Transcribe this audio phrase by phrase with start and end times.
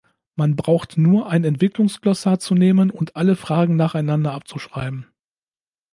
[0.35, 5.05] Man braucht nur ein Entwicklungs-Glossar zu nehmen und alle Fragen nacheinander abzuschreiben.